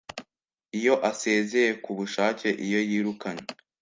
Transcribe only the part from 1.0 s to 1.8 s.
asezeye